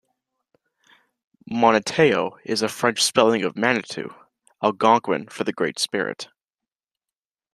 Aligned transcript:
'Moniteau' 1.45 2.39
is 2.43 2.63
a 2.63 2.67
French 2.67 3.03
spelling 3.03 3.43
of 3.43 3.55
"Manitou," 3.55 4.11
Algonquian 4.63 5.27
for 5.27 5.43
the 5.43 5.53
Great 5.53 5.77
Spirit. 5.77 6.29